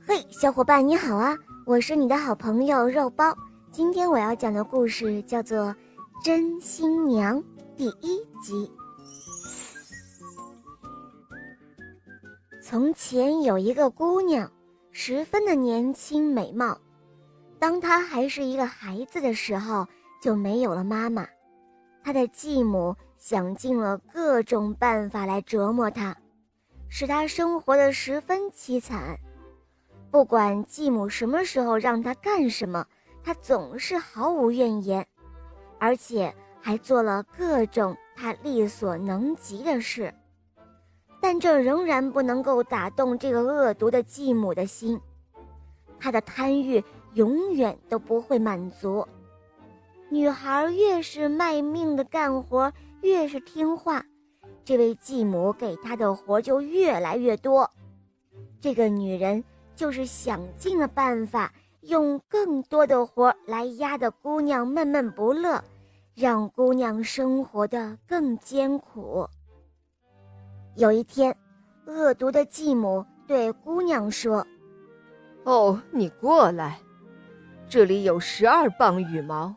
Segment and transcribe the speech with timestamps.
[0.00, 1.36] 嘿，小伙伴你好啊！
[1.66, 3.36] 我是你的好朋友肉包。
[3.70, 5.66] 今天我要讲的故事叫做
[6.24, 7.38] 《真新娘》
[7.76, 8.70] 第一集。
[12.62, 14.50] 从前有一个姑娘，
[14.90, 16.78] 十分的年轻美貌。
[17.58, 19.86] 当她还是一个孩子的时候，
[20.20, 21.26] 就没有了妈妈。
[22.02, 26.16] 她的继母想尽了各种办法来折磨她，
[26.88, 29.16] 使她生活的十分凄惨。
[30.12, 32.86] 不管继母什么时候让她干什么，
[33.24, 35.06] 她总是毫无怨言，
[35.78, 40.12] 而且还做了各种她力所能及的事。
[41.18, 45.00] 但这仍然不能够打动这个恶毒的继母的心，
[45.98, 46.84] 她的贪欲
[47.14, 49.08] 永远都不会满足。
[50.10, 52.70] 女孩越是卖命的干活，
[53.00, 54.04] 越是听话，
[54.62, 57.70] 这位继母给她的活就越来越多。
[58.60, 59.42] 这个女人
[59.74, 65.62] 就是想尽了办法，用更多的活来压得姑娘闷闷不乐，
[66.14, 69.26] 让姑娘生活的更艰苦。
[70.76, 71.36] 有一天，
[71.86, 74.46] 恶毒的继母对姑娘说
[75.44, 76.78] ：“哦，你过来，
[77.68, 79.54] 这里有十二磅羽毛。”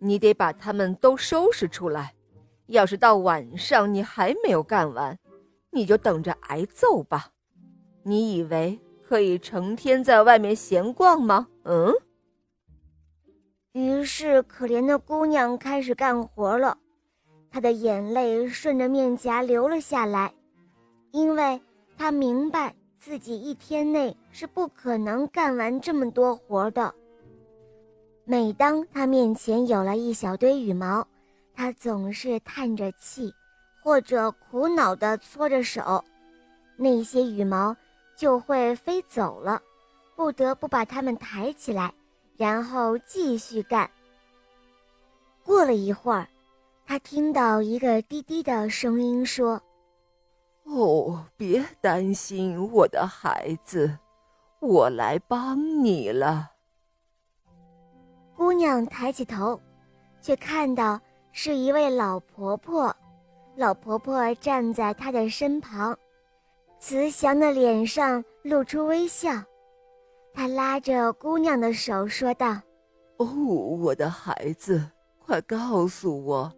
[0.00, 2.14] 你得把它们都收拾出来。
[2.66, 5.18] 要是到晚上你还没有干完，
[5.70, 7.30] 你就等着挨揍吧。
[8.04, 8.78] 你以为
[9.08, 11.48] 可以成天在外面闲逛吗？
[11.64, 11.90] 嗯。
[13.72, 16.76] 于是，可怜的姑娘开始干活了，
[17.50, 20.30] 她的眼泪顺着面颊流了下来，
[21.12, 21.58] 因为
[21.96, 26.94] 她明白自己一天内是不可能干完这么多活的。
[28.26, 31.06] 每当她面前有了一小堆羽毛，
[31.54, 33.32] 她总是叹着气，
[33.82, 36.04] 或者苦恼地搓着手，
[36.76, 37.74] 那些羽毛
[38.18, 39.62] 就会飞走了，
[40.16, 41.94] 不得不把它们抬起来，
[42.36, 43.88] 然后继续干。
[45.44, 46.26] 过了一会儿，
[46.84, 49.62] 他听到一个低低的声音说
[50.66, 53.96] ：“哦，别担心，我的孩子，
[54.58, 56.50] 我来帮你了。”
[58.34, 59.60] 姑娘抬起头，
[60.20, 61.00] 却看到
[61.30, 62.94] 是一位老婆婆。
[63.54, 65.96] 老婆婆站在她的身旁，
[66.78, 69.30] 慈祥的脸上露出微笑。
[70.32, 72.60] 他拉着姑娘的手说道
[73.18, 74.80] ：“哦，我的孩子，
[75.18, 76.52] 快告诉我，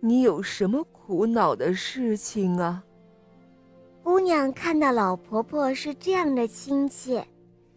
[0.00, 2.82] 你有什么苦恼的事情啊？”
[4.02, 7.24] 姑娘看到老婆婆是这样的亲切，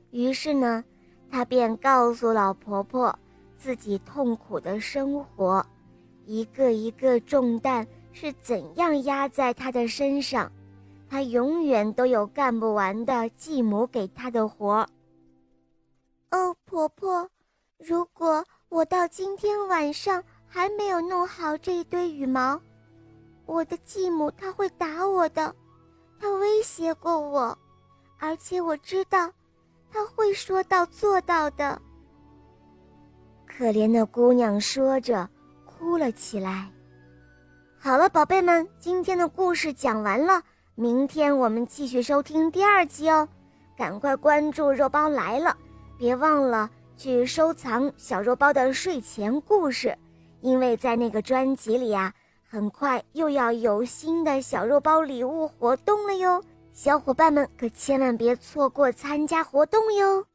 [0.10, 0.84] 于是呢，
[1.30, 3.18] 她便告诉老婆婆。
[3.58, 5.66] 自己痛苦的生活，
[6.26, 10.52] 一个一个重担是怎样压在她的身上，
[11.10, 14.88] 他永远都有干不完的继母给他的活。
[16.32, 17.30] 哦，婆婆，
[17.78, 22.60] 如果我到今天晚上还没有弄好这一堆羽毛，
[23.46, 25.56] 我的继母她会打我的，
[26.20, 27.58] 她威胁过我，
[28.18, 29.32] 而且我知道，
[29.92, 31.82] 她会说到做到的。
[33.46, 35.30] 可怜的姑娘说着，
[35.64, 36.70] 哭了起来。
[37.78, 40.42] 好了，宝贝们，今天的故事讲完了，
[40.78, 43.26] 明天我们继续收听第二集哦。
[43.78, 45.56] 赶快关注肉包来了，
[45.98, 49.98] 别忘了去收藏小肉包的睡前故事，
[50.42, 52.14] 因为在那个专辑里啊，
[52.46, 56.44] 很快又要有新的小肉包礼物活动了哟。
[56.74, 60.26] 小伙伴们可千万别错过参加活动哟。